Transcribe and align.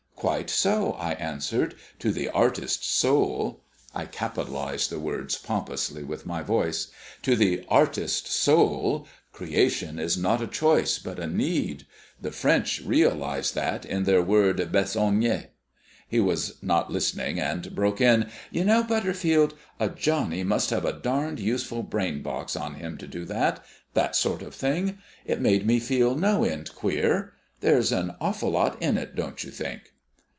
"Quite 0.21 0.51
so," 0.51 0.91
I 0.93 1.13
answered. 1.13 1.73
"To 1.97 2.11
the 2.11 2.29
Artist 2.29 2.85
Soul" 2.87 3.63
(I 3.95 4.05
capitalised 4.05 4.91
the 4.91 4.99
words 4.99 5.35
pompously 5.35 6.03
with 6.03 6.27
my 6.27 6.43
voice) 6.43 6.89
"to 7.23 7.35
the 7.35 7.65
Artist 7.67 8.27
Soul, 8.27 9.07
creation 9.31 9.97
is 9.97 10.17
not 10.19 10.39
a 10.39 10.45
choice, 10.45 10.99
but 10.99 11.17
a 11.17 11.25
need. 11.25 11.87
The 12.21 12.29
French 12.29 12.81
realise 12.85 13.49
that 13.49 13.83
in 13.83 14.03
their 14.03 14.21
word 14.21 14.57
besogne" 14.71 15.47
He 16.07 16.19
was 16.19 16.61
not 16.61 16.91
listening, 16.91 17.39
and 17.39 17.73
broke 17.73 17.99
in: 17.99 18.29
"You 18.51 18.63
know, 18.63 18.83
Butterfield, 18.83 19.55
a 19.79 19.89
Johnny 19.89 20.43
must 20.43 20.69
have 20.69 20.85
a 20.85 20.93
darned 20.93 21.39
useful 21.39 21.81
brain 21.81 22.21
box 22.21 22.55
on 22.55 22.75
him 22.75 22.95
to 22.99 23.07
do 23.07 23.25
that 23.25 23.65
that 23.95 24.15
sort 24.15 24.43
of 24.43 24.53
thing. 24.53 24.99
It 25.25 25.41
made 25.41 25.65
me 25.65 25.79
feel 25.79 26.13
no 26.15 26.43
end 26.43 26.75
queer. 26.75 27.33
There's 27.61 27.91
an 27.91 28.13
awful 28.21 28.51
lot 28.51 28.79
in 28.79 28.99
it, 28.99 29.15
don't 29.15 29.43
you 29.43 29.49
think?" 29.49 29.93